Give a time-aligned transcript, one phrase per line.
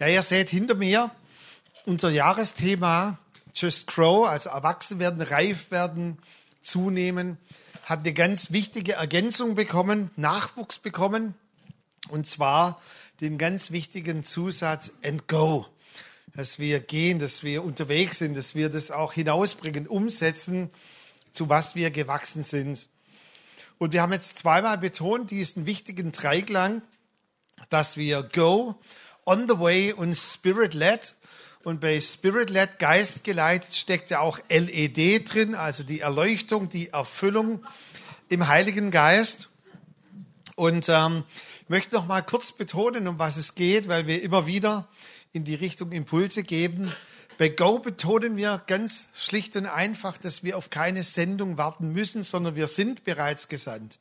[0.00, 1.12] Ja, ihr seht hinter mir
[1.86, 3.16] unser Jahresthema
[3.54, 6.18] Just Grow, also erwachsen werden, reif werden,
[6.62, 7.38] zunehmen,
[7.84, 11.34] hat eine ganz wichtige Ergänzung bekommen, Nachwuchs bekommen,
[12.08, 12.82] und zwar
[13.20, 15.64] den ganz wichtigen Zusatz and go,
[16.34, 20.72] dass wir gehen, dass wir unterwegs sind, dass wir das auch hinausbringen, umsetzen,
[21.30, 22.88] zu was wir gewachsen sind.
[23.78, 26.82] Und wir haben jetzt zweimal betont diesen wichtigen Dreiklang,
[27.70, 28.80] dass wir go,
[29.26, 31.14] on the way und spirit led.
[31.64, 36.90] Und bei Spirit led, Geist geleitet, steckt ja auch LED drin, also die Erleuchtung, die
[36.90, 37.64] Erfüllung
[38.28, 39.48] im Heiligen Geist.
[40.56, 41.24] Und ähm,
[41.62, 44.86] ich möchte noch mal kurz betonen, um was es geht, weil wir immer wieder
[45.32, 46.92] in die Richtung Impulse geben.
[47.38, 52.24] Bei Go betonen wir ganz schlicht und einfach, dass wir auf keine Sendung warten müssen,
[52.24, 53.98] sondern wir sind bereits gesandt.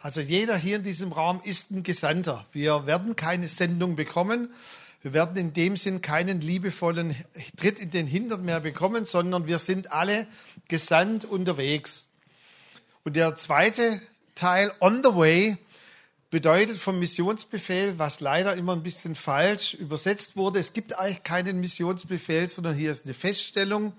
[0.00, 2.46] Also jeder hier in diesem Raum ist ein Gesandter.
[2.52, 4.50] Wir werden keine Sendung bekommen.
[5.02, 7.14] Wir werden in dem Sinn keinen liebevollen
[7.56, 10.26] Tritt in den Hintern mehr bekommen, sondern wir sind alle
[10.68, 12.08] gesandt unterwegs.
[13.04, 14.00] Und der zweite
[14.34, 15.56] Teil, on the way,
[16.30, 20.58] bedeutet vom Missionsbefehl, was leider immer ein bisschen falsch übersetzt wurde.
[20.58, 23.92] Es gibt eigentlich keinen Missionsbefehl, sondern hier ist eine Feststellung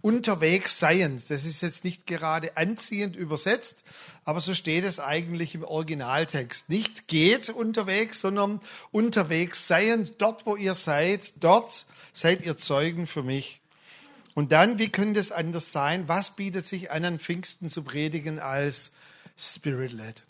[0.00, 1.22] unterwegs seien.
[1.28, 3.84] Das ist jetzt nicht gerade anziehend übersetzt,
[4.24, 6.68] aber so steht es eigentlich im Originaltext.
[6.68, 8.60] Nicht geht unterwegs, sondern
[8.90, 10.10] unterwegs seien.
[10.18, 13.60] Dort, wo ihr seid, dort seid ihr Zeugen für mich.
[14.34, 16.08] Und dann, wie könnte es anders sein?
[16.08, 18.92] Was bietet sich an, an Pfingsten zu predigen als
[19.38, 20.22] Spirit-led?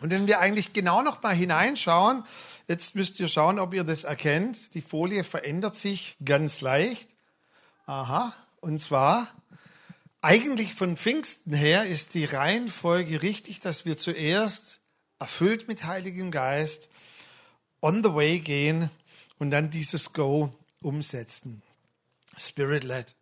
[0.00, 2.24] Und wenn wir eigentlich genau noch mal hineinschauen,
[2.68, 4.74] jetzt müsst ihr schauen, ob ihr das erkennt.
[4.74, 7.16] Die Folie verändert sich ganz leicht.
[7.86, 9.28] Aha, und zwar,
[10.20, 14.80] eigentlich von Pfingsten her ist die Reihenfolge richtig, dass wir zuerst
[15.18, 16.88] erfüllt mit Heiligem Geist
[17.80, 18.90] on the way gehen
[19.38, 21.62] und dann dieses Go umsetzen.
[22.36, 23.17] Spirit-led.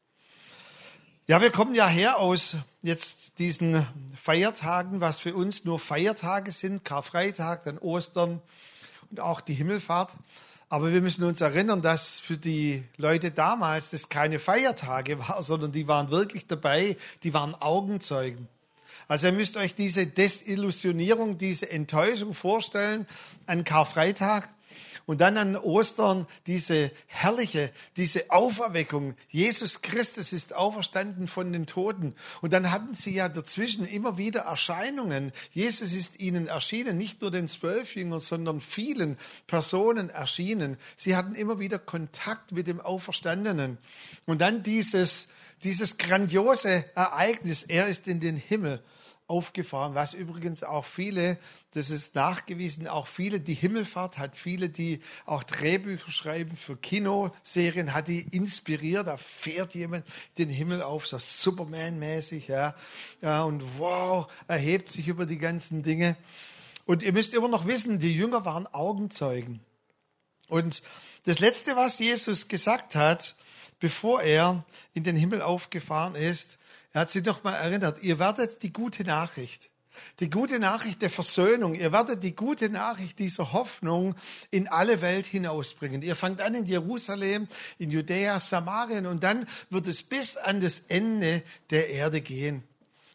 [1.28, 6.84] Ja, wir kommen ja her aus jetzt diesen Feiertagen, was für uns nur Feiertage sind,
[6.84, 8.40] Karfreitag, dann Ostern
[9.10, 10.12] und auch die Himmelfahrt.
[10.68, 15.72] Aber wir müssen uns erinnern, dass für die Leute damals das keine Feiertage war, sondern
[15.72, 18.46] die waren wirklich dabei, die waren Augenzeugen.
[19.08, 23.04] Also ihr müsst euch diese Desillusionierung, diese Enttäuschung vorstellen
[23.46, 24.48] an Karfreitag.
[25.04, 29.14] Und dann an Ostern diese herrliche, diese Auferweckung.
[29.28, 32.14] Jesus Christus ist auferstanden von den Toten.
[32.40, 35.32] Und dann hatten sie ja dazwischen immer wieder Erscheinungen.
[35.52, 40.76] Jesus ist ihnen erschienen, nicht nur den zwölf Jüngern, sondern vielen Personen erschienen.
[40.96, 43.78] Sie hatten immer wieder Kontakt mit dem Auferstandenen.
[44.24, 45.28] Und dann dieses,
[45.62, 47.62] dieses grandiose Ereignis.
[47.62, 48.82] Er ist in den Himmel
[49.28, 51.38] aufgefahren, was übrigens auch viele,
[51.72, 57.92] das ist nachgewiesen, auch viele, die Himmelfahrt hat viele, die auch Drehbücher schreiben für Kinoserien,
[57.92, 60.06] hat die inspiriert, da fährt jemand
[60.38, 62.76] den Himmel auf, so Superman-mäßig, ja,
[63.42, 66.16] und wow, erhebt sich über die ganzen Dinge.
[66.84, 69.58] Und ihr müsst immer noch wissen, die Jünger waren Augenzeugen.
[70.48, 70.84] Und
[71.24, 73.34] das Letzte, was Jesus gesagt hat,
[73.78, 74.64] bevor er
[74.94, 76.58] in den Himmel aufgefahren ist,
[76.92, 79.70] er hat sie doch mal erinnert, ihr werdet die gute Nachricht,
[80.20, 84.14] die gute Nachricht der Versöhnung, ihr werdet die gute Nachricht dieser Hoffnung
[84.50, 86.02] in alle Welt hinausbringen.
[86.02, 87.48] Ihr fangt an in Jerusalem,
[87.78, 92.62] in Judäa, Samarien und dann wird es bis an das Ende der Erde gehen.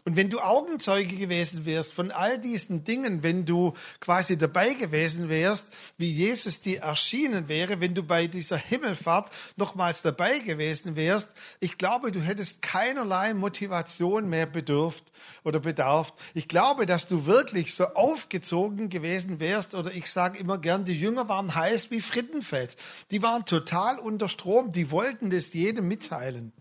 [0.04, 5.30] Und wenn du Augenzeuge gewesen wärst von all diesen Dingen, wenn du quasi dabei gewesen
[5.30, 5.68] wärst,
[6.00, 11.30] wie Jesus dir erschienen wäre, wenn du bei dieser Himmelfahrt nochmals dabei gewesen wärst,
[11.60, 15.12] ich glaube, du hättest keinerlei Motivation mehr bedürft
[15.44, 16.14] oder bedarf.
[16.34, 21.00] Ich glaube, dass du wirklich so aufgezogen gewesen wärst oder ich sage immer gern, die
[21.00, 22.76] Jünger waren heiß wie Frittenfett.
[23.12, 26.54] Die waren total unter Strom, die wollten das jedem mitteilen.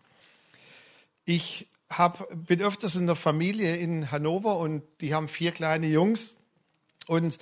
[1.25, 6.37] Ich hab, bin öfters in der Familie in Hannover und die haben vier kleine Jungs.
[7.06, 7.39] Und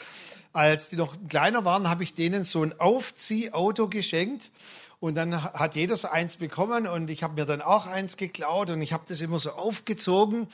[0.53, 4.51] als die noch kleiner waren, habe ich denen so ein Aufziehauto geschenkt.
[5.01, 8.71] Und dann hat jeder so eins bekommen und ich habe mir dann auch eins geklaut
[8.71, 10.49] und ich habe das immer so aufgezogen.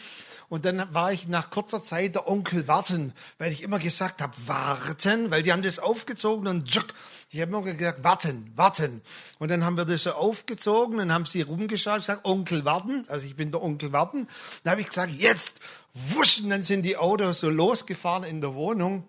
[0.50, 4.34] Und dann war ich nach kurzer Zeit der Onkel Warten, weil ich immer gesagt habe,
[4.44, 6.92] warten, weil die haben das aufgezogen und tschuck,
[7.30, 9.00] ich habe immer gesagt, warten, warten.
[9.38, 13.26] Und dann haben wir das so aufgezogen, dann haben sie rumgeschaut, gesagt, Onkel warten, also
[13.26, 14.28] ich bin der Onkel warten.
[14.62, 15.60] Dann habe ich gesagt, jetzt,
[15.94, 19.04] wusch, und dann sind die Autos so losgefahren in der Wohnung.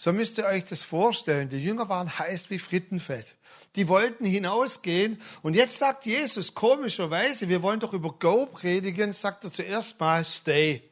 [0.00, 1.50] So müsst ihr euch das vorstellen.
[1.50, 3.36] Die Jünger waren heiß wie Frittenfett.
[3.76, 5.20] Die wollten hinausgehen.
[5.42, 10.24] Und jetzt sagt Jesus komischerweise, wir wollen doch über Go predigen, sagt er zuerst mal
[10.24, 10.82] Stay.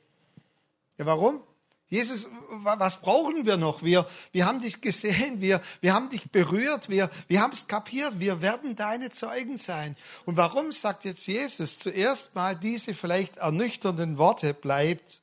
[0.98, 1.40] Ja, warum?
[1.88, 3.82] Jesus, was brauchen wir noch?
[3.82, 8.20] Wir, wir haben dich gesehen, wir, wir haben dich berührt, wir, wir haben es kapiert,
[8.20, 9.96] wir werden deine Zeugen sein.
[10.26, 15.22] Und warum sagt jetzt Jesus zuerst mal diese vielleicht ernüchternden Worte, bleibt?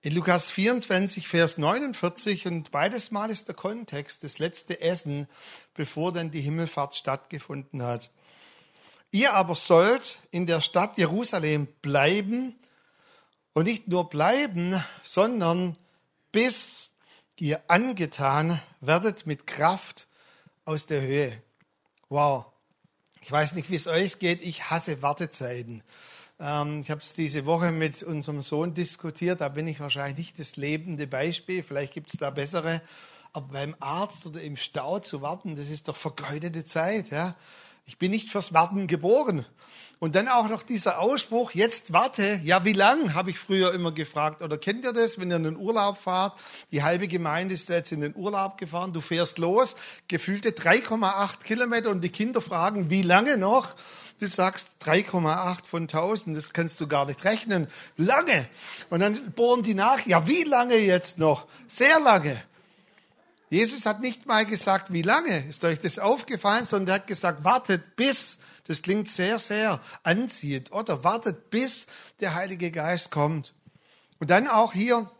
[0.00, 5.26] In Lukas 24, Vers 49 und beides Mal ist der Kontext das letzte Essen,
[5.74, 8.12] bevor dann die Himmelfahrt stattgefunden hat.
[9.10, 12.54] Ihr aber sollt in der Stadt Jerusalem bleiben
[13.54, 15.76] und nicht nur bleiben, sondern
[16.30, 16.90] bis
[17.40, 20.06] ihr angetan werdet mit Kraft
[20.64, 21.42] aus der Höhe.
[22.08, 22.46] Wow.
[23.20, 24.42] Ich weiß nicht, wie es euch geht.
[24.42, 25.82] Ich hasse Wartezeiten.
[26.40, 29.40] Ähm, ich habe es diese Woche mit unserem Sohn diskutiert.
[29.40, 31.62] Da bin ich wahrscheinlich nicht das lebende Beispiel.
[31.62, 32.80] Vielleicht gibt es da bessere.
[33.32, 37.10] Aber beim Arzt oder im Stau zu warten, das ist doch vergeudete Zeit.
[37.10, 37.34] Ja?
[37.86, 39.44] Ich bin nicht fürs Warten geboren.
[40.00, 43.90] Und dann auch noch dieser Ausspruch, jetzt warte, ja wie lang, habe ich früher immer
[43.90, 44.42] gefragt.
[44.42, 46.38] Oder kennt ihr das, wenn ihr in den Urlaub fahrt?
[46.70, 49.74] Die halbe Gemeinde ist jetzt in den Urlaub gefahren, du fährst los,
[50.06, 53.74] gefühlte 3,8 Kilometer und die Kinder fragen, wie lange noch?
[54.20, 57.68] Du sagst 3,8 von 1000, das kannst du gar nicht rechnen.
[57.96, 58.48] Lange.
[58.90, 61.46] Und dann bohren die nach, ja wie lange jetzt noch?
[61.68, 62.42] Sehr lange.
[63.50, 67.44] Jesus hat nicht mal gesagt, wie lange, ist euch das aufgefallen, sondern er hat gesagt,
[67.44, 68.38] wartet bis
[68.68, 70.72] das klingt sehr, sehr anziehend.
[70.72, 71.86] Oder wartet, bis
[72.20, 73.54] der Heilige Geist kommt.
[74.20, 75.10] Und dann auch hier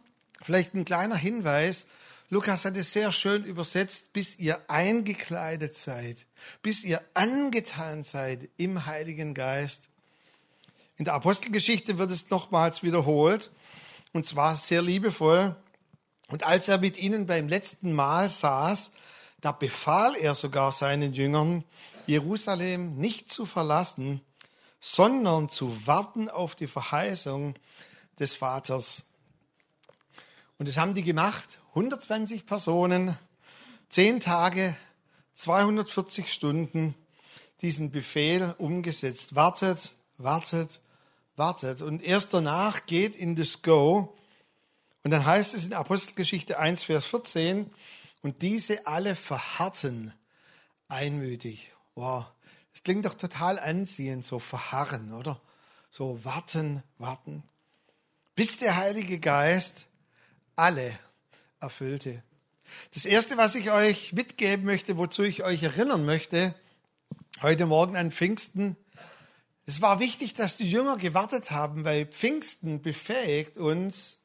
[0.43, 1.87] vielleicht ein kleiner Hinweis.
[2.31, 6.27] Lukas hat es sehr schön übersetzt, bis ihr eingekleidet seid,
[6.61, 9.89] bis ihr angetan seid im Heiligen Geist.
[10.99, 13.51] In der Apostelgeschichte wird es nochmals wiederholt,
[14.13, 15.57] und zwar sehr liebevoll.
[16.29, 18.93] Und als er mit ihnen beim letzten Mal saß,
[19.41, 21.65] da befahl er sogar seinen Jüngern,
[22.07, 24.21] Jerusalem nicht zu verlassen,
[24.81, 27.55] sondern zu warten auf die Verheißung
[28.19, 29.05] des Vaters.
[30.59, 31.59] Und das haben die gemacht.
[31.71, 33.17] 120 Personen,
[33.91, 34.77] 10 Tage,
[35.35, 36.95] 240 Stunden,
[37.61, 39.37] diesen Befehl umgesetzt.
[39.37, 40.81] Wartet, wartet,
[41.37, 41.83] wartet.
[41.83, 44.15] Und erst danach geht in das Go.
[45.05, 47.71] Und dann heißt es in Apostelgeschichte 1, Vers 14,
[48.23, 50.13] und diese alle verharrten
[50.89, 51.73] einmütig.
[51.95, 52.25] Wow,
[52.73, 55.41] das klingt doch total anziehend, so verharren, oder?
[55.91, 57.45] So warten, warten.
[58.35, 59.88] Bis der Heilige Geist
[60.59, 60.99] alle
[61.61, 62.23] erfüllte.
[62.93, 66.55] Das Erste, was ich euch mitgeben möchte, wozu ich euch erinnern möchte,
[67.41, 68.77] heute Morgen an Pfingsten,
[69.67, 74.18] es war wichtig, dass die Jünger gewartet haben, weil Pfingsten befähigt uns,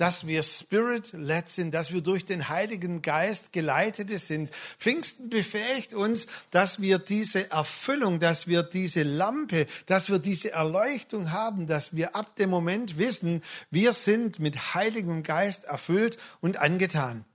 [0.00, 4.50] dass wir Spirit-led sind, dass wir durch den Heiligen Geist geleitete sind.
[4.78, 11.32] Pfingsten befähigt uns, dass wir diese Erfüllung, dass wir diese Lampe, dass wir diese Erleuchtung
[11.32, 17.26] haben, dass wir ab dem Moment wissen, wir sind mit Heiligem Geist erfüllt und angetan.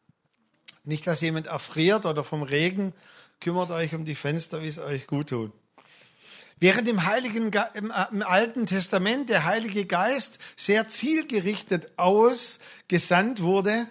[0.83, 2.93] Nicht, dass jemand erfriert oder vom Regen,
[3.41, 5.51] kümmert euch um die Fenster, wie es euch gut tut.
[6.59, 13.87] Während im, Heiligen, im, äh, im Alten Testament der Heilige Geist sehr zielgerichtet ausgesandt wurde,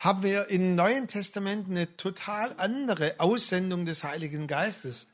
[0.00, 5.06] haben wir im Neuen Testament eine total andere Aussendung des Heiligen Geistes.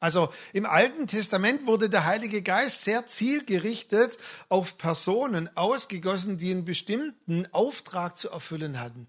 [0.00, 4.18] Also im Alten Testament wurde der Heilige Geist sehr zielgerichtet
[4.48, 9.06] auf Personen ausgegossen, die einen bestimmten Auftrag zu erfüllen hatten.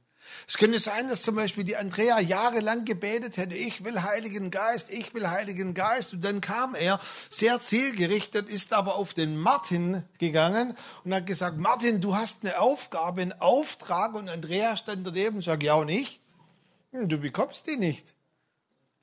[0.47, 4.89] Es könnte sein, dass zum Beispiel die Andrea jahrelang gebetet hätte, ich will Heiligen Geist,
[4.89, 6.13] ich will Heiligen Geist.
[6.13, 6.99] Und dann kam er
[7.29, 12.59] sehr zielgerichtet, ist aber auf den Martin gegangen und hat gesagt, Martin, du hast eine
[12.59, 14.13] Aufgabe, einen Auftrag.
[14.13, 16.21] Und Andrea stand daneben und sagt, ja und ich?
[16.91, 18.15] Hm, du bekommst die nicht.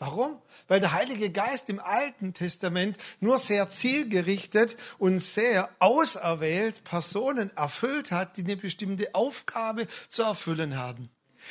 [0.02, 0.42] Warum?
[0.66, 8.10] Weil der Heilige Geist im Alten Testament nur sehr zielgerichtet und sehr auserwählt Personen erfüllt
[8.10, 11.08] hat, die eine bestimmte Aufgabe zu erfüllen haben.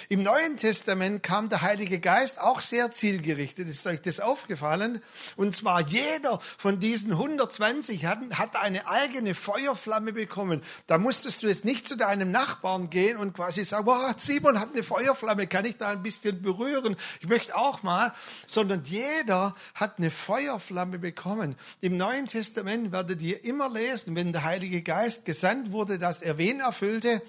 [0.09, 3.67] Im Neuen Testament kam der Heilige Geist auch sehr zielgerichtet.
[3.69, 5.01] Ist euch das aufgefallen?
[5.35, 10.61] Und zwar jeder von diesen 120 hatten, hat eine eigene Feuerflamme bekommen.
[10.87, 14.69] Da musstest du jetzt nicht zu deinem Nachbarn gehen und quasi sagen, wow, Simon hat
[14.73, 16.95] eine Feuerflamme, kann ich da ein bisschen berühren?
[17.19, 18.13] Ich möchte auch mal.
[18.47, 21.55] Sondern jeder hat eine Feuerflamme bekommen.
[21.81, 26.37] Im Neuen Testament werdet ihr immer lesen, wenn der Heilige Geist gesandt wurde, dass er
[26.37, 27.21] wen erfüllte?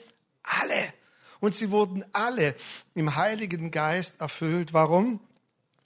[0.43, 0.93] Alle.
[1.43, 2.55] Und sie wurden alle
[2.95, 4.73] im Heiligen Geist erfüllt.
[4.73, 5.21] Warum?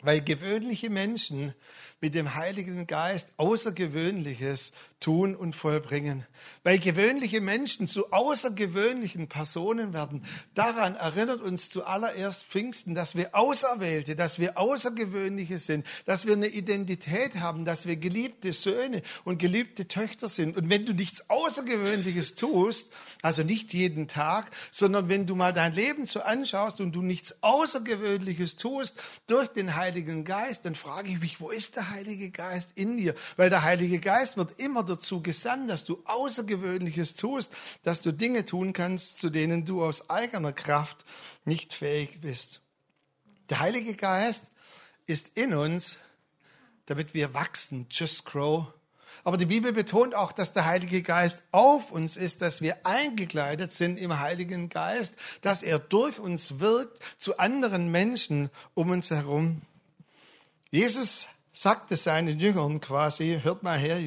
[0.06, 1.54] weil gewöhnliche Menschen
[2.00, 6.25] mit dem Heiligen Geist Außergewöhnliches tun und vollbringen.
[6.62, 10.25] Weil gewöhnliche Menschen zu außergewöhnlichen Personen werden.
[10.55, 16.49] Daran erinnert uns zuallererst Pfingsten, dass wir Auserwählte, dass wir Außergewöhnliche sind, dass wir eine
[16.49, 20.57] Identität haben, dass wir geliebte Söhne und geliebte Töchter sind.
[20.57, 22.91] Und wenn du nichts Außergewöhnliches tust,
[23.23, 27.43] also nicht jeden Tag, sondern wenn du mal dein Leben so anschaust und du nichts
[27.43, 32.71] Außergewöhnliches tust durch den Heiligen Geist, dann frage ich mich, wo ist der Heilige Geist
[32.75, 33.14] in dir?
[33.37, 37.50] Weil der Heilige Geist wird immer dazu gesandt, dass du Außergewöhnliches tust,
[37.83, 41.05] dass du Dinge tun kannst, zu denen du aus eigener Kraft
[41.45, 42.61] nicht fähig bist.
[43.50, 44.45] Der Heilige Geist
[45.07, 45.99] ist in uns,
[46.87, 48.73] damit wir wachsen, just grow.
[49.25, 53.73] Aber die Bibel betont auch, dass der Heilige Geist auf uns ist, dass wir eingekleidet
[53.73, 59.62] sind im Heiligen Geist, dass er durch uns wirkt zu anderen Menschen um uns herum.
[60.71, 63.98] Jesus sagte seinen Jüngern quasi, hört mal her,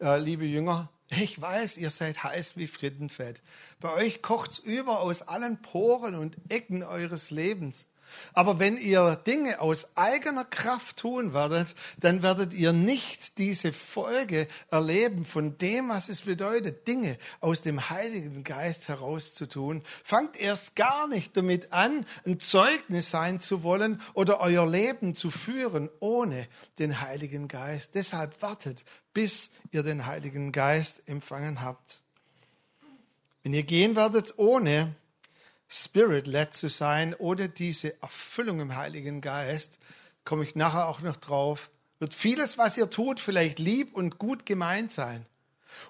[0.00, 3.42] äh, liebe Jünger, ich weiß, ihr seid heiß wie Frittenfett.
[3.80, 7.88] Bei euch kocht's über aus allen Poren und Ecken eures Lebens.
[8.32, 14.48] Aber wenn ihr Dinge aus eigener Kraft tun werdet, dann werdet ihr nicht diese Folge
[14.70, 19.82] erleben von dem, was es bedeutet, Dinge aus dem Heiligen Geist herauszutun.
[20.02, 25.30] Fangt erst gar nicht damit an, ein Zeugnis sein zu wollen oder euer Leben zu
[25.30, 26.46] führen ohne
[26.78, 27.94] den Heiligen Geist.
[27.94, 32.00] Deshalb wartet, bis ihr den Heiligen Geist empfangen habt.
[33.42, 34.94] Wenn ihr gehen werdet ohne
[35.68, 39.78] Spirit-led zu sein oder diese Erfüllung im Heiligen Geist,
[40.24, 44.46] komme ich nachher auch noch drauf, wird vieles, was ihr tut, vielleicht lieb und gut
[44.46, 45.26] gemeint sein.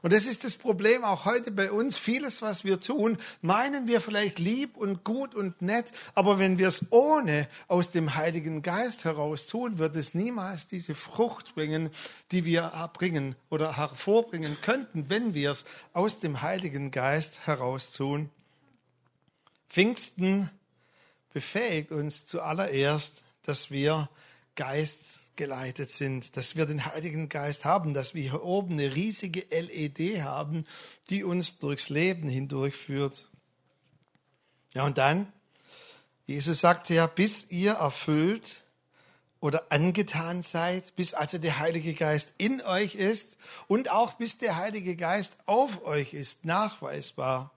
[0.02, 1.98] Und das ist das Problem auch heute bei uns.
[1.98, 6.68] Vieles, was wir tun, meinen wir vielleicht lieb und gut und nett, aber wenn wir
[6.68, 11.90] es ohne aus dem Heiligen Geist heraus tun, wird es niemals diese Frucht bringen,
[12.30, 18.30] die wir erbringen oder hervorbringen könnten, wenn wir es aus dem Heiligen Geist heraus tun.
[19.74, 20.48] Pfingsten
[21.32, 24.08] befähigt uns zuallererst, dass wir
[24.54, 30.22] geistgeleitet sind, dass wir den Heiligen Geist haben, dass wir hier oben eine riesige LED
[30.22, 30.64] haben,
[31.10, 33.28] die uns durchs Leben hindurchführt.
[34.74, 35.32] Ja, und dann,
[36.24, 38.62] Jesus sagte ja, bis ihr erfüllt
[39.40, 44.54] oder angetan seid, bis also der Heilige Geist in euch ist und auch bis der
[44.54, 47.50] Heilige Geist auf euch ist, nachweisbar.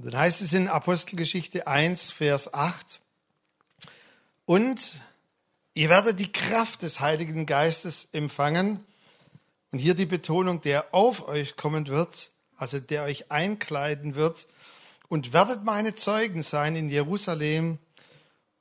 [0.00, 3.02] Und dann heißt es in Apostelgeschichte 1, Vers 8,
[4.46, 4.92] und
[5.74, 8.82] ihr werdet die Kraft des Heiligen Geistes empfangen.
[9.70, 14.46] Und hier die Betonung, der auf euch kommen wird, also der euch einkleiden wird,
[15.08, 17.78] und werdet meine Zeugen sein in Jerusalem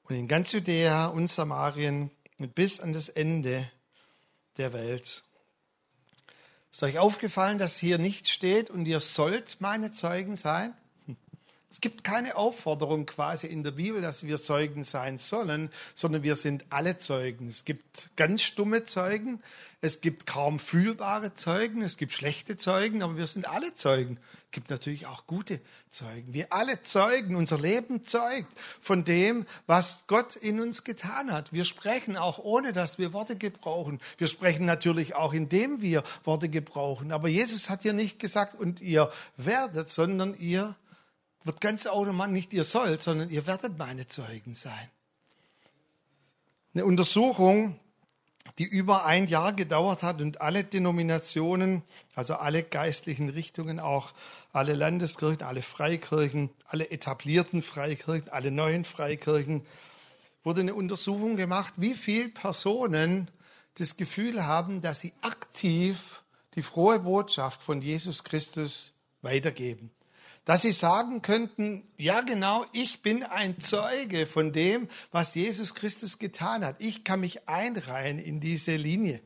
[0.03, 3.71] und in ganz Judäa und Samarien und bis an das Ende
[4.57, 5.23] der Welt.
[6.73, 10.75] Ist euch aufgefallen, dass hier nicht steht, und ihr sollt meine Zeugen sein?
[11.71, 16.35] Es gibt keine Aufforderung quasi in der Bibel, dass wir Zeugen sein sollen, sondern wir
[16.35, 17.47] sind alle Zeugen.
[17.47, 19.39] Es gibt ganz stumme Zeugen,
[19.81, 24.17] es gibt kaum fühlbare Zeugen, es gibt schlechte Zeugen, aber wir sind alle Zeugen.
[24.45, 25.61] Es gibt natürlich auch gute
[25.91, 26.33] Zeugen.
[26.33, 31.53] Wir alle zeugen, unser Leben zeugt von dem, was Gott in uns getan hat.
[31.53, 33.99] Wir sprechen auch ohne, dass wir Worte gebrauchen.
[34.17, 37.11] Wir sprechen natürlich auch, indem wir Worte gebrauchen.
[37.11, 40.75] Aber Jesus hat hier nicht gesagt, und ihr werdet, sondern ihr
[41.43, 44.89] wird ganz automatisch nicht ihr sollt, sondern ihr werdet meine Zeugen sein.
[46.73, 47.79] Eine Untersuchung,
[48.57, 54.13] die über ein Jahr gedauert hat und alle Denominationen, also alle geistlichen Richtungen, auch
[54.51, 59.65] alle Landeskirchen, alle Freikirchen, alle etablierten Freikirchen, alle neuen Freikirchen,
[60.43, 63.29] wurde eine Untersuchung gemacht, wie viele Personen
[63.75, 66.23] das Gefühl haben, dass sie aktiv
[66.55, 69.91] die frohe Botschaft von Jesus Christus weitergeben
[70.49, 76.17] dass sie sagen könnten, ja genau, ich bin ein Zeuge von dem, was Jesus Christus
[76.17, 76.77] getan hat.
[76.79, 79.21] Ich kann mich einreihen in diese Linie.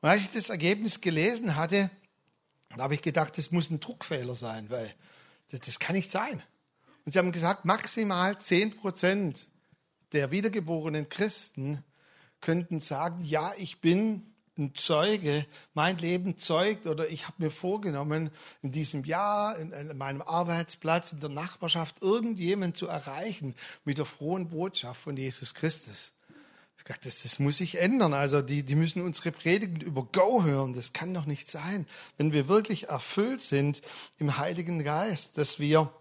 [0.00, 1.90] Und als ich das Ergebnis gelesen hatte,
[2.76, 4.94] da habe ich gedacht, das muss ein Druckfehler sein, weil
[5.50, 6.40] das, das kann nicht sein.
[7.04, 9.48] Und sie haben gesagt, maximal 10 Prozent
[10.12, 11.82] der wiedergeborenen Christen
[12.40, 18.30] könnten sagen, ja, ich bin ein Zeuge mein Leben zeugt oder ich habe mir vorgenommen,
[18.62, 24.04] in diesem Jahr, in, in meinem Arbeitsplatz, in der Nachbarschaft, irgendjemanden zu erreichen mit der
[24.04, 26.12] frohen Botschaft von Jesus Christus.
[26.78, 28.14] Ich dachte, das, das muss sich ändern.
[28.14, 30.72] Also die, die müssen unsere Predigten über Go hören.
[30.72, 31.86] Das kann doch nicht sein,
[32.16, 33.82] wenn wir wirklich erfüllt sind
[34.18, 35.92] im Heiligen Geist, dass wir,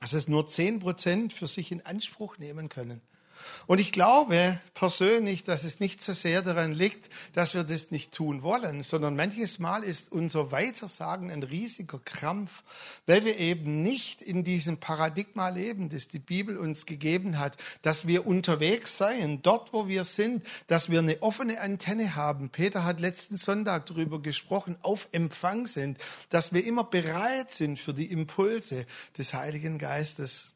[0.00, 3.00] dass es nur zehn Prozent für sich in Anspruch nehmen können.
[3.66, 8.12] Und ich glaube persönlich, dass es nicht so sehr daran liegt, dass wir das nicht
[8.12, 12.62] tun wollen, sondern manches Mal ist unser Weitersagen ein riesiger Krampf,
[13.06, 18.06] weil wir eben nicht in diesem Paradigma leben, das die Bibel uns gegeben hat, dass
[18.06, 22.50] wir unterwegs seien, dort wo wir sind, dass wir eine offene Antenne haben.
[22.50, 25.98] Peter hat letzten Sonntag darüber gesprochen, auf Empfang sind,
[26.28, 28.86] dass wir immer bereit sind für die Impulse
[29.16, 30.52] des Heiligen Geistes.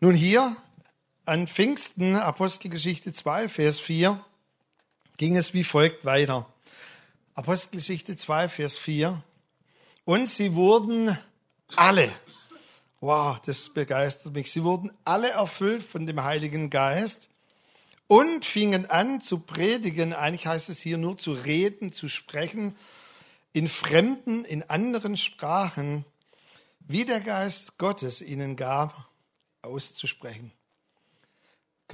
[0.00, 0.56] Nun hier
[1.26, 4.22] an Pfingsten, Apostelgeschichte 2, Vers 4,
[5.16, 6.46] ging es wie folgt weiter.
[7.34, 9.22] Apostelgeschichte 2, Vers 4.
[10.04, 11.16] Und sie wurden
[11.76, 12.12] alle,
[13.00, 17.30] wow, das begeistert mich, sie wurden alle erfüllt von dem Heiligen Geist
[18.06, 22.76] und fingen an zu predigen, eigentlich heißt es hier nur zu reden, zu sprechen,
[23.54, 26.04] in fremden, in anderen Sprachen,
[26.80, 29.08] wie der Geist Gottes ihnen gab,
[29.62, 30.52] auszusprechen.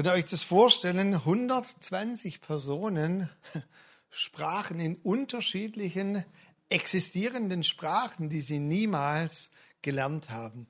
[0.01, 1.13] Könnt ihr euch das vorstellen?
[1.13, 3.29] 120 Personen
[4.11, 6.25] sprachen in unterschiedlichen
[6.71, 9.51] existierenden Sprachen, die sie niemals
[9.83, 10.69] gelernt haben.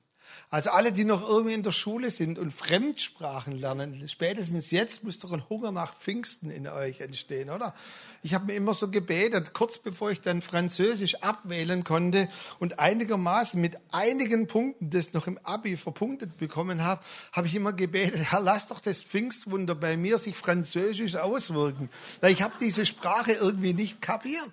[0.49, 5.19] Also alle, die noch irgendwie in der Schule sind und Fremdsprachen lernen, spätestens jetzt muss
[5.19, 7.73] doch ein Hunger nach Pfingsten in euch entstehen, oder?
[8.21, 12.27] Ich habe mir immer so gebetet, kurz bevor ich dann Französisch abwählen konnte
[12.59, 17.73] und einigermaßen mit einigen Punkten das noch im Abi verpunktet bekommen habe, habe ich immer
[17.73, 21.89] gebetet, Herr, lass doch das Pfingstwunder bei mir sich Französisch auswirken.
[22.19, 24.49] Weil ich habe diese Sprache irgendwie nicht kapiert.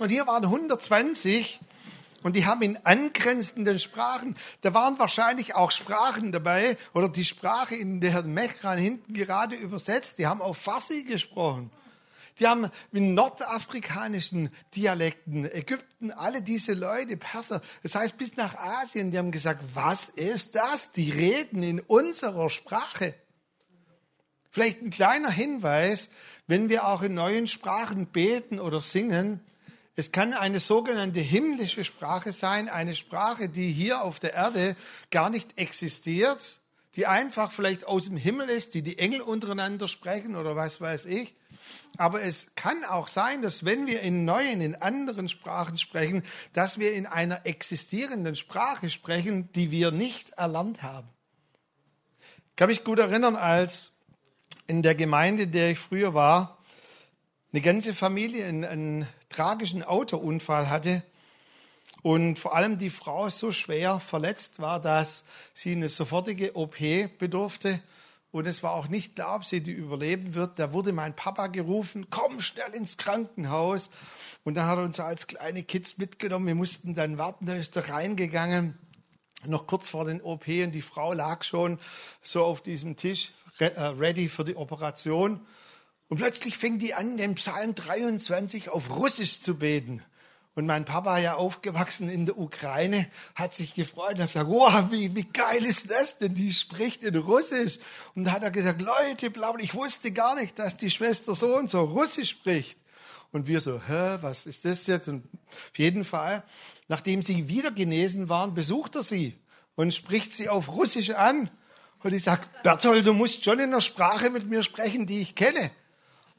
[0.00, 1.60] Und hier waren 120
[2.28, 7.74] und die haben in angrenzenden Sprachen, da waren wahrscheinlich auch Sprachen dabei, oder die Sprache,
[7.74, 11.70] in der Mechran hinten gerade übersetzt, die haben auf Farsi gesprochen.
[12.38, 19.10] Die haben in nordafrikanischen Dialekten, Ägypten, alle diese Leute, Perser, das heißt bis nach Asien,
[19.10, 20.92] die haben gesagt, was ist das?
[20.92, 23.14] Die reden in unserer Sprache.
[24.50, 26.10] Vielleicht ein kleiner Hinweis,
[26.46, 29.40] wenn wir auch in neuen Sprachen beten oder singen,
[29.98, 34.76] es kann eine sogenannte himmlische Sprache sein, eine Sprache, die hier auf der Erde
[35.10, 36.60] gar nicht existiert,
[36.94, 41.06] die einfach vielleicht aus dem Himmel ist, die die Engel untereinander sprechen oder was weiß
[41.06, 41.34] ich.
[41.96, 46.78] Aber es kann auch sein, dass wenn wir in neuen, in anderen Sprachen sprechen, dass
[46.78, 51.08] wir in einer existierenden Sprache sprechen, die wir nicht erlernt haben.
[52.50, 53.90] Ich kann mich gut erinnern, als
[54.68, 56.57] in der Gemeinde, in der ich früher war,
[57.52, 61.02] eine ganze Familie einen, tragischen Autounfall hatte
[62.02, 66.76] und vor allem die Frau so schwer verletzt war, dass sie eine sofortige OP
[67.18, 67.80] bedurfte.
[68.30, 70.58] Und es war auch nicht klar, ob sie die überleben wird.
[70.58, 73.90] Da wurde mein Papa gerufen, komm schnell ins Krankenhaus.
[74.44, 76.46] Und dann hat er uns als kleine Kids mitgenommen.
[76.46, 78.78] Wir mussten dann warten, da ist er reingegangen.
[79.44, 81.78] Noch kurz vor den OP und die Frau lag schon
[82.22, 85.40] so auf diesem Tisch, äh, ready für die Operation.
[86.08, 90.02] Und plötzlich fängt die an, den Psalm 23 auf Russisch zu beten.
[90.54, 94.90] Und mein Papa, ja aufgewachsen in der Ukraine, hat sich gefreut und hat gesagt, wow,
[94.90, 96.34] wie, wie geil ist das denn?
[96.34, 97.78] Die spricht in Russisch.
[98.16, 101.70] Und da hat er gesagt, Leute, ich wusste gar nicht, dass die Schwester so und
[101.70, 102.76] so Russisch spricht.
[103.30, 105.06] Und wir so, hä, was ist das jetzt?
[105.06, 106.42] Und auf jeden Fall,
[106.88, 109.38] nachdem sie wieder genesen waren, besucht er sie
[109.76, 111.50] und spricht sie auf Russisch an.
[112.02, 115.36] Und ich sag, Berthold, du musst schon in der Sprache mit mir sprechen, die ich
[115.36, 115.70] kenne.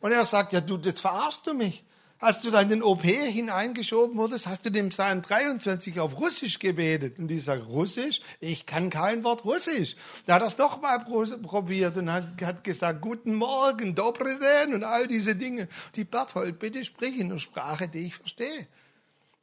[0.02, 1.84] Und er sagt, ja, du, jetzt verarschst du mich.
[2.22, 6.60] Als du da in den OP hineingeschoben wurdest, hast du dem Psalm 23 auf Russisch
[6.60, 7.18] gebetet.
[7.18, 8.20] Und die sagt, Russisch?
[8.42, 9.96] Ich kann kein Wort Russisch.
[10.26, 14.84] Da hat er es doch mal probiert und hat, hat gesagt, guten Morgen, Dobreden und
[14.84, 15.70] all diese Dinge.
[15.96, 18.68] Die Berthold, bitte sprich in der Sprache, die ich verstehe.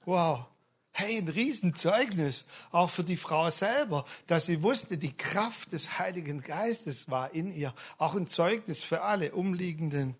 [0.05, 0.45] Wow.
[0.93, 6.43] Hey, ein Riesenzeugnis, auch für die Frau selber, dass sie wusste, die Kraft des Heiligen
[6.43, 7.75] Geistes war in ihr.
[7.97, 10.15] Auch ein Zeugnis für alle Umliegenden.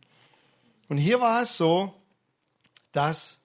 [0.89, 1.95] Und hier war es so,
[2.93, 3.41] dass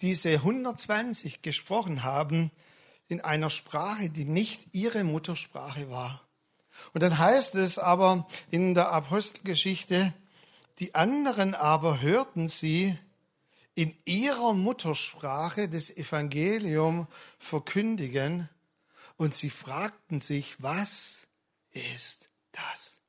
[0.00, 2.50] diese 120 gesprochen haben
[3.08, 6.22] in einer Sprache, die nicht ihre Muttersprache war.
[6.92, 10.12] Und dann heißt es aber in der Apostelgeschichte,
[10.78, 12.96] die anderen aber hörten sie
[13.74, 17.06] in ihrer Muttersprache das Evangelium
[17.38, 18.48] verkündigen
[19.16, 21.26] und sie fragten sich, was
[21.70, 23.00] ist das?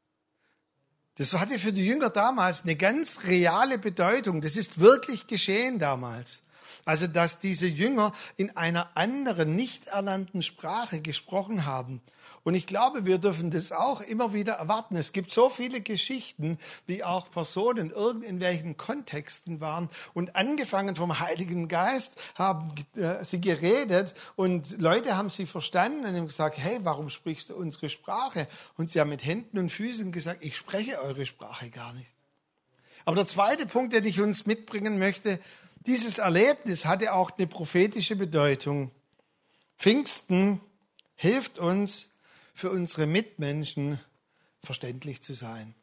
[1.19, 4.39] Das hatte für die Jünger damals eine ganz reale Bedeutung.
[4.39, 6.43] Das ist wirklich geschehen damals.
[6.85, 12.01] Also, dass diese Jünger in einer anderen, nicht erlernten Sprache gesprochen haben.
[12.43, 14.95] Und ich glaube, wir dürfen das auch immer wieder erwarten.
[14.95, 17.91] Es gibt so viele Geschichten, wie auch Personen
[18.23, 25.17] in welchen Kontexten waren und angefangen vom Heiligen Geist haben äh, sie geredet und Leute
[25.17, 28.47] haben sie verstanden und haben gesagt, hey, warum sprichst du unsere Sprache?
[28.77, 32.09] Und sie haben mit Händen und Füßen gesagt, ich spreche eure Sprache gar nicht.
[33.05, 35.39] Aber der zweite Punkt, den ich uns mitbringen möchte,
[35.85, 38.91] dieses Erlebnis hatte auch eine prophetische Bedeutung.
[39.77, 40.59] Pfingsten
[41.15, 42.09] hilft uns,
[42.59, 43.99] für unsere Mitmenschen
[44.61, 45.73] verständlich zu sein.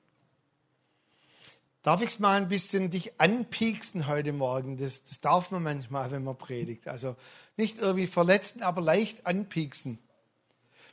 [1.82, 4.76] Darf ich es mal ein bisschen dich anpieksen heute Morgen?
[4.76, 6.86] Das, das darf man manchmal, wenn man predigt.
[6.86, 7.16] Also
[7.56, 9.98] nicht irgendwie verletzen, aber leicht anpieksen.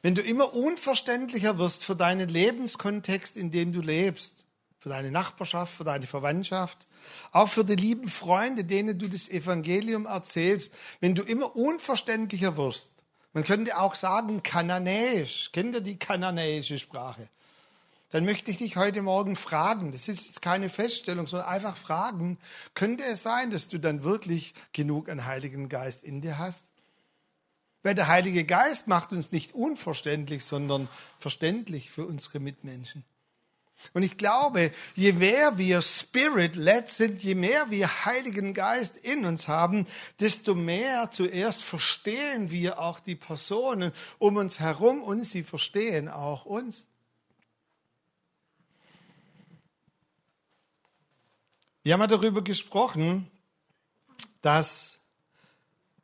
[0.02, 4.46] Wenn du immer unverständlicher wirst für deinen Lebenskontext, in dem du lebst,
[4.78, 6.88] für deine Nachbarschaft, für deine Verwandtschaft,
[7.32, 12.93] auch für die lieben Freunde, denen du das Evangelium erzählst, wenn du immer unverständlicher wirst,
[13.34, 15.50] man könnte auch sagen Kananäisch.
[15.52, 17.28] Kennt ihr die kananäische Sprache?
[18.12, 22.38] Dann möchte ich dich heute Morgen fragen, das ist jetzt keine Feststellung, sondern einfach fragen,
[22.76, 26.64] könnte es sein, dass du dann wirklich genug an Heiligen Geist in dir hast?
[27.82, 33.04] Weil der Heilige Geist macht uns nicht unverständlich, sondern verständlich für unsere Mitmenschen.
[33.94, 39.48] Und ich glaube, je mehr wir Spirit-led sind, je mehr wir Heiligen Geist in uns
[39.48, 39.88] haben,
[40.20, 46.46] desto mehr zuerst verstehen wir auch die Personen um uns herum und sie verstehen auch
[46.46, 46.86] uns.
[51.84, 53.30] Wir haben ja darüber gesprochen,
[54.42, 55.00] dass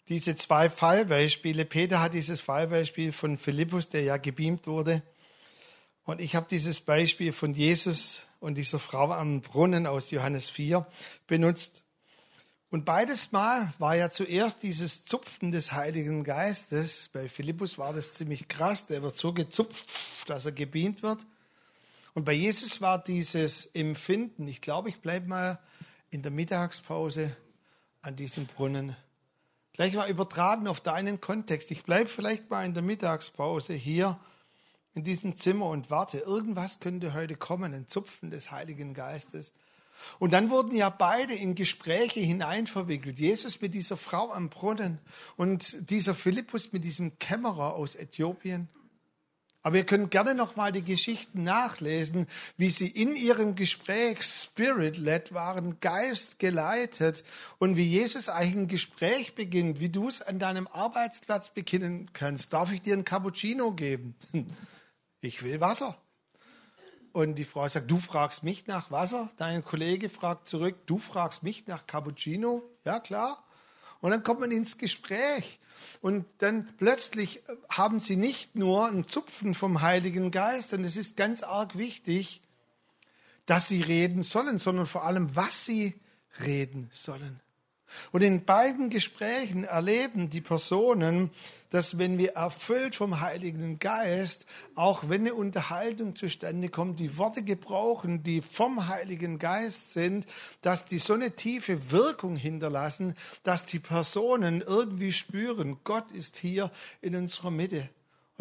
[0.10, 5.02] diese zwei Fallbeispiele, Peter hat dieses Fallbeispiel von Philippus, der ja gebeamt wurde,
[6.10, 10.88] und ich habe dieses Beispiel von Jesus und dieser Frau am Brunnen aus Johannes 4
[11.28, 11.84] benutzt.
[12.72, 17.12] Und beides Mal war ja zuerst dieses Zupfen des Heiligen Geistes.
[17.14, 18.88] Bei Philippus war das ziemlich krass.
[18.88, 19.86] Der wird so gezupft,
[20.28, 21.28] dass er gebeamt wird.
[22.16, 25.60] Und bei Jesus war dieses Empfinden, ich glaube, ich bleibe mal
[26.10, 27.38] in der Mittagspause
[28.02, 28.96] an diesem Brunnen.
[29.74, 31.70] Gleich mal übertragen auf deinen Kontext.
[31.70, 34.20] Ich bleibe vielleicht mal in der Mittagspause hier
[34.94, 39.54] in diesem Zimmer und warte, irgendwas könnte heute kommen, ein Zupfen des Heiligen Geistes.
[40.18, 43.20] Und dann wurden ja beide in Gespräche hineinverwickelt.
[43.20, 45.00] Jesus mit dieser Frau am Brunnen
[45.36, 48.70] und dieser Philippus mit diesem Kämmerer aus Äthiopien.
[49.62, 55.82] Aber ihr könnt gerne nochmal die Geschichten nachlesen, wie sie in ihrem Gespräch spirit-led waren,
[55.82, 57.26] Geist geleitet
[57.58, 62.54] und wie Jesus eigentlich ein Gespräch beginnt, wie du es an deinem Arbeitsplatz beginnen kannst.
[62.54, 64.16] Darf ich dir ein Cappuccino geben?
[65.22, 65.98] ich will Wasser.
[67.12, 69.30] Und die Frau sagt, du fragst mich nach Wasser.
[69.38, 72.64] Dein Kollege fragt zurück, du fragst mich nach Cappuccino.
[72.86, 73.44] Ja, klar.
[74.00, 75.60] Und dann kommt man ins Gespräch.
[76.02, 81.18] Und dann plötzlich haben sie nicht nur ein Zupfen vom Heiligen Geist, und es ist
[81.18, 82.42] ganz arg wichtig,
[83.46, 86.00] dass sie reden sollen, sondern vor allem, was sie
[86.46, 87.42] reden sollen.
[88.12, 91.32] Und in beiden Gesprächen erleben die Personen,
[91.70, 97.44] dass wenn wir erfüllt vom Heiligen Geist, auch wenn eine Unterhaltung zustande kommt, die Worte
[97.44, 100.26] gebrauchen, die vom Heiligen Geist sind,
[100.62, 106.72] dass die so eine tiefe Wirkung hinterlassen, dass die Personen irgendwie spüren, Gott ist hier
[107.02, 107.90] in unserer Mitte.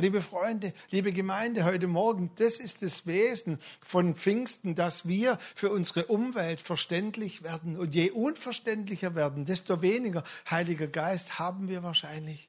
[0.01, 5.73] Liebe Freunde, liebe Gemeinde, heute Morgen, das ist das Wesen von Pfingsten, dass wir für
[5.73, 7.77] unsere Umwelt verständlich werden.
[7.77, 12.49] Und je unverständlicher werden, desto weniger Heiliger Geist haben wir wahrscheinlich.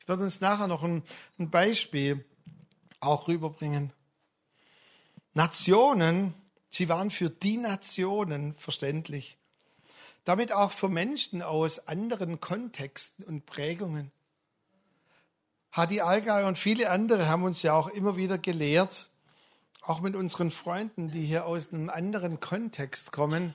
[0.00, 1.02] Ich werde uns nachher noch ein,
[1.38, 2.24] ein Beispiel
[3.00, 3.92] auch rüberbringen.
[5.34, 6.32] Nationen,
[6.70, 9.36] sie waren für die Nationen verständlich.
[10.24, 14.12] Damit auch für Menschen aus anderen Kontexten und Prägungen.
[15.76, 19.10] Hadi Algay und viele andere haben uns ja auch immer wieder gelehrt,
[19.82, 23.54] auch mit unseren Freunden, die hier aus einem anderen Kontext kommen,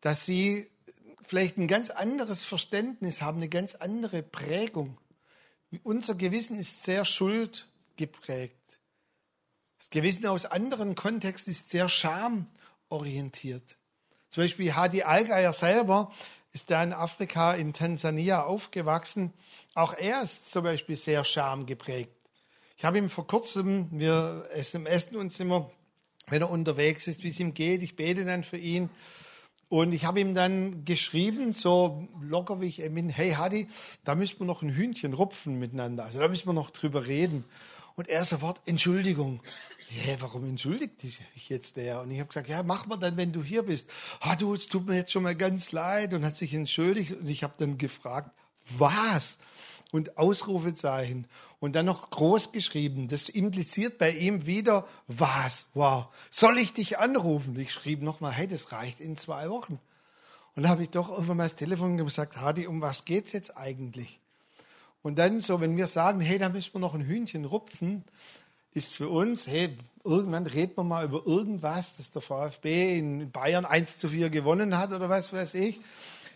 [0.00, 0.68] dass sie
[1.22, 4.98] vielleicht ein ganz anderes Verständnis haben, eine ganz andere Prägung.
[5.84, 8.80] Unser Gewissen ist sehr schuldgeprägt.
[9.78, 13.76] Das Gewissen aus anderen Kontexten ist sehr schamorientiert.
[14.28, 16.12] Zum Beispiel Hadi Algeier selber
[16.58, 19.32] ist da in Afrika, in Tansania aufgewachsen.
[19.74, 22.10] Auch er ist zum Beispiel sehr schamgeprägt.
[22.76, 25.70] Ich habe ihm vor kurzem, wir SMSen uns immer,
[26.26, 27.84] wenn er unterwegs ist, wie es ihm geht.
[27.84, 28.90] Ich bete dann für ihn.
[29.68, 33.68] Und ich habe ihm dann geschrieben, so locker wie ich bin, hey Hadi,
[34.02, 36.06] da müssen wir noch ein Hühnchen rupfen miteinander.
[36.06, 37.44] Also da müssen wir noch drüber reden.
[37.94, 39.42] Und er sofort, Entschuldigung,
[39.90, 42.02] ja, warum entschuldigt dich jetzt der?
[42.02, 43.90] Und ich habe gesagt, ja, mach mal dann, wenn du hier bist.
[44.20, 47.12] Ah, du, es tut mir jetzt schon mal ganz leid und hat sich entschuldigt.
[47.12, 48.30] Und ich habe dann gefragt,
[48.76, 49.38] was?
[49.90, 51.26] Und Ausrufezeichen.
[51.58, 53.08] Und dann noch groß geschrieben.
[53.08, 55.66] Das impliziert bei ihm wieder, was?
[55.72, 56.06] Wow.
[56.30, 57.58] Soll ich dich anrufen?
[57.58, 59.80] Ich schrieb nochmal, hey, das reicht in zwei Wochen.
[60.54, 63.56] Und da habe ich doch irgendwann mal das Telefon gesagt, Hadi, um was geht's jetzt
[63.56, 64.20] eigentlich?
[65.02, 68.04] Und dann so, wenn wir sagen, hey, da müssen wir noch ein Hühnchen rupfen,
[68.72, 73.64] ist für uns, hey, irgendwann reden wir mal über irgendwas, dass der VfB in Bayern
[73.64, 75.80] 1 zu 4 gewonnen hat oder was weiß ich.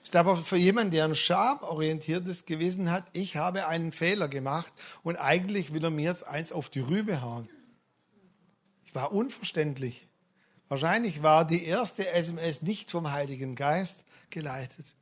[0.03, 5.17] Ist aber für jemanden, der ein schamorientiertes Gewissen hat, ich habe einen Fehler gemacht und
[5.17, 7.49] eigentlich will er mir jetzt eins auf die Rübe hauen.
[8.85, 10.09] Ich war unverständlich.
[10.69, 14.95] Wahrscheinlich war die erste SMS nicht vom Heiligen Geist geleitet.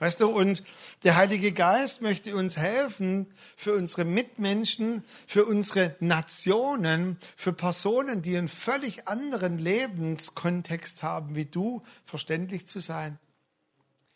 [0.00, 0.64] Weißt du, und
[1.04, 3.26] der Heilige Geist möchte uns helfen,
[3.56, 11.44] für unsere Mitmenschen, für unsere Nationen, für Personen, die einen völlig anderen Lebenskontext haben wie
[11.44, 13.18] du, verständlich zu sein.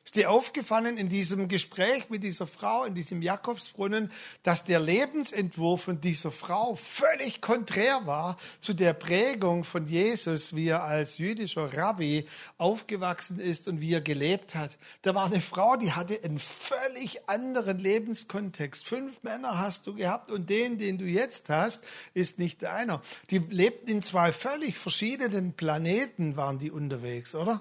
[0.08, 4.10] Ist dir aufgefallen in diesem Gespräch mit dieser Frau, in diesem Jakobsbrunnen,
[4.42, 10.68] dass der Lebensentwurf von dieser Frau völlig konträr war zu der Prägung von Jesus, wie
[10.68, 14.78] er als jüdischer Rabbi aufgewachsen ist und wie er gelebt hat?
[15.02, 18.86] Da war eine Frau, die hatte einen völlig anderen Lebenskontext.
[18.86, 23.02] Fünf Männer hast du gehabt und den, den du jetzt hast, ist nicht einer.
[23.28, 27.60] Die lebten in zwei völlig verschiedenen Planeten, waren die unterwegs, oder?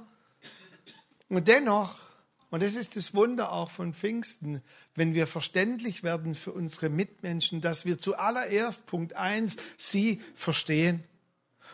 [1.28, 2.07] Und dennoch
[2.50, 4.62] und das ist das Wunder auch von Pfingsten,
[4.96, 11.04] wenn wir verständlich werden für unsere Mitmenschen, dass wir zuallererst, Punkt eins, sie verstehen.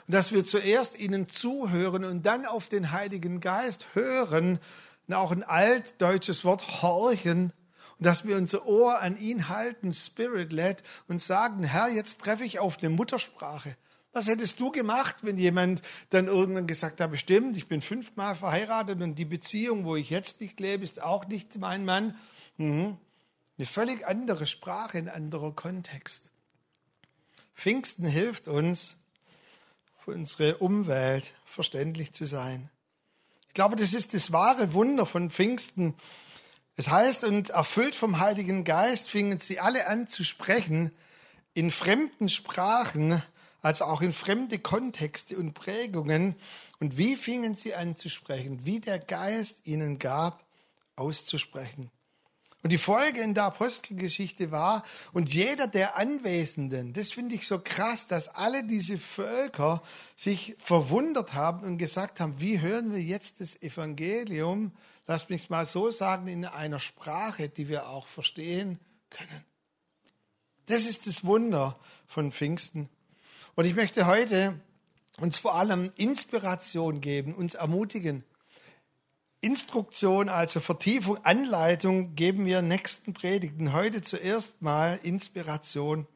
[0.08, 4.60] Und dass wir zuerst ihnen zuhören und dann auf den Heiligen Geist hören,
[5.08, 7.54] und auch ein altdeutsches Wort horchen,
[8.00, 12.60] und dass wir unser Ohr an ihn halten, Spirit-led, und sagen, Herr, jetzt treffe ich
[12.60, 13.76] auf eine Muttersprache.
[14.14, 19.02] Was hättest du gemacht, wenn jemand dann irgendwann gesagt hat, bestimmt, ich bin fünfmal verheiratet
[19.02, 22.16] und die Beziehung, wo ich jetzt nicht lebe, ist auch nicht mein Mann.
[22.58, 22.98] Mhm.
[23.58, 26.32] Eine völlig andere Sprache, ein anderer Kontext.
[27.56, 28.96] Pfingsten hilft uns,
[30.04, 32.70] für unsere Umwelt verständlich zu sein.
[33.48, 35.96] Ich glaube, das ist das wahre Wunder von Pfingsten.
[36.76, 40.92] Es heißt, und erfüllt vom Heiligen Geist fingen sie alle an zu sprechen
[41.54, 43.22] in fremden Sprachen,
[43.64, 46.36] also auch in fremde Kontexte und Prägungen.
[46.80, 48.66] Und wie fingen sie an zu sprechen?
[48.66, 50.46] Wie der Geist ihnen gab,
[50.96, 51.90] auszusprechen.
[52.62, 57.60] Und die Folge in der Apostelgeschichte war, und jeder der Anwesenden, das finde ich so
[57.60, 59.82] krass, dass alle diese Völker
[60.16, 64.72] sich verwundert haben und gesagt haben, wie hören wir jetzt das Evangelium,
[65.08, 69.44] lass mich mal so sagen, in einer Sprache, die wir auch verstehen können.
[70.68, 72.90] Das ist das Wunder von Pfingsten.
[73.56, 74.60] Und ich möchte heute
[75.20, 78.24] uns vor allem Inspiration geben, uns ermutigen.
[79.42, 83.72] Instruktion, also Vertiefung, Anleitung geben wir nächsten Predigten.
[83.72, 86.08] Heute zuerst mal Inspiration.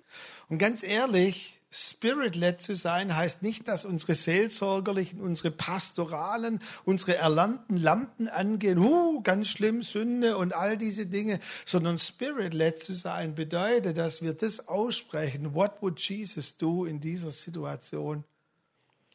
[0.50, 7.78] Und ganz ehrlich, Spirit-led zu sein heißt nicht, dass unsere Seelsorgerlichen, unsere Pastoralen, unsere erlernten
[7.78, 13.98] Lampen angehen, huh, ganz schlimm, Sünde und all diese Dinge, sondern Spirit-led zu sein bedeutet,
[13.98, 15.54] dass wir das aussprechen.
[15.54, 18.24] What would Jesus do in dieser Situation?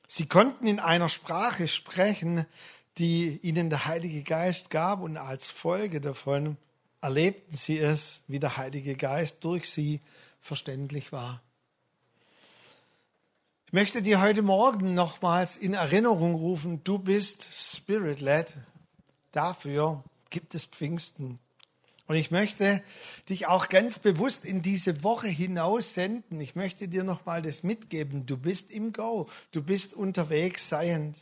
[0.06, 2.44] Sie konnten in einer Sprache sprechen,
[2.98, 6.58] die ihnen der Heilige Geist gab und als Folge davon
[7.00, 10.02] erlebten sie es, wie der Heilige Geist durch sie
[10.38, 11.42] verständlich war.
[13.74, 18.54] Möchte dir heute Morgen nochmals in Erinnerung rufen, du bist Spirit-led.
[19.32, 21.38] Dafür gibt es Pfingsten.
[22.06, 22.82] Und ich möchte
[23.30, 26.38] dich auch ganz bewusst in diese Woche hinaus senden.
[26.38, 28.26] Ich möchte dir nochmal das mitgeben.
[28.26, 29.30] Du bist im Go.
[29.52, 31.16] Du bist unterwegs seiend.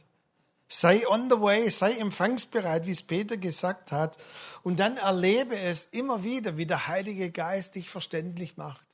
[0.67, 4.19] Sei on the way, sei empfangsbereit, wie es Peter gesagt hat.
[4.65, 8.90] Und dann erlebe es immer wieder, wie der Heilige Geist dich verständlich macht.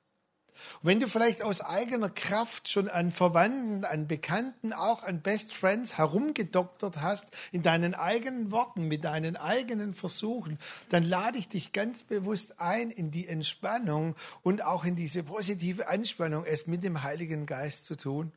[0.83, 5.53] Und wenn du vielleicht aus eigener Kraft schon an Verwandten, an Bekannten, auch an Best
[5.53, 11.73] Friends herumgedoktert hast, in deinen eigenen Worten, mit deinen eigenen Versuchen, dann lade ich dich
[11.73, 17.03] ganz bewusst ein in die Entspannung und auch in diese positive Anspannung, es mit dem
[17.03, 18.33] Heiligen Geist zu tun.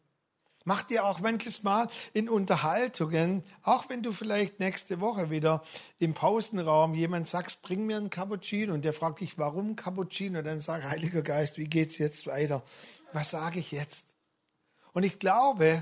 [0.70, 5.64] Mach dir auch manches Mal in Unterhaltungen, auch wenn du vielleicht nächste Woche wieder
[5.98, 10.44] im Pausenraum jemand sagst, bring mir einen Cappuccino und der fragt dich, warum Cappuccino?
[10.44, 12.62] Dann sag, Heiliger Geist, wie geht's jetzt weiter?
[13.14, 14.14] Was sage ich jetzt?
[14.94, 15.82] Und ich glaube,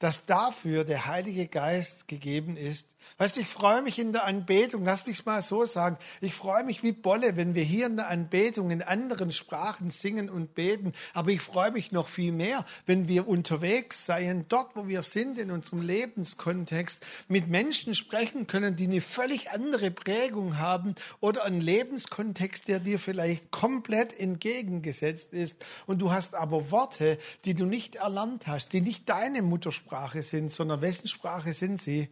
[0.00, 2.88] dass dafür der Heilige Geist gegeben ist.
[3.18, 6.64] Weißt du, ich freue mich in der Anbetung, lass mich mal so sagen, ich freue
[6.64, 10.94] mich wie Bolle, wenn wir hier in der Anbetung in anderen Sprachen singen und beten,
[11.12, 15.38] aber ich freue mich noch viel mehr, wenn wir unterwegs seien, dort, wo wir sind,
[15.38, 21.60] in unserem Lebenskontext, mit Menschen sprechen können, die eine völlig andere Prägung haben oder einen
[21.60, 25.56] Lebenskontext, der dir vielleicht komplett entgegengesetzt ist.
[25.86, 30.22] Und du hast aber Worte, die du nicht erlernt hast, die nicht deine Muttersprache Sprache
[30.22, 32.08] sind, sondern wessen Sprache sind sie?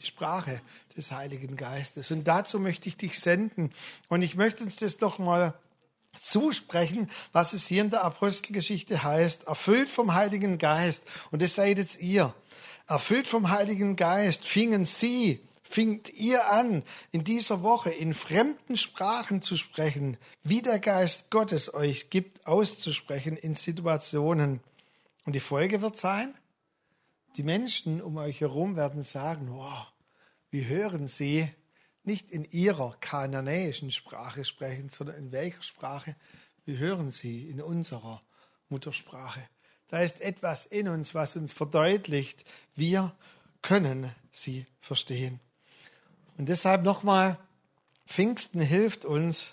[0.00, 0.62] Die Sprache
[0.96, 2.10] des Heiligen Geistes.
[2.10, 3.74] Und dazu möchte ich dich senden.
[4.08, 5.52] Und ich möchte uns das doch mal
[6.18, 9.42] zusprechen, was es hier in der Apostelgeschichte heißt.
[9.42, 11.02] Erfüllt vom Heiligen Geist.
[11.30, 12.34] Und das seid jetzt ihr.
[12.88, 19.42] Erfüllt vom Heiligen Geist fingen sie, fingt ihr an, in dieser Woche in fremden Sprachen
[19.42, 24.60] zu sprechen, wie der Geist Gottes euch gibt, auszusprechen in Situationen.
[25.26, 26.34] Und die Folge wird sein,
[27.36, 29.92] die Menschen um euch herum werden sagen, wow,
[30.50, 31.48] wie hören sie
[32.02, 36.16] nicht in ihrer kananäischen Sprache sprechen, sondern in welcher Sprache?
[36.64, 38.22] Wie hören sie in unserer
[38.68, 39.46] Muttersprache?
[39.88, 43.14] Da ist etwas in uns, was uns verdeutlicht, wir
[43.62, 45.40] können sie verstehen.
[46.36, 47.38] Und deshalb nochmal,
[48.06, 49.52] Pfingsten hilft uns,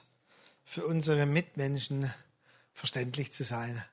[0.68, 2.14] für unsere Mitmenschen
[2.74, 3.84] verständlich zu sein.